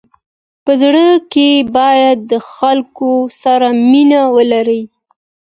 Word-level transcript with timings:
په 0.65 0.71
زړه 0.81 1.05
کي 1.33 1.49
باید 1.77 2.17
د 2.31 2.33
خلکو 2.53 3.09
سره 3.43 3.67
مینه 3.91 4.21
ولری. 4.35 4.81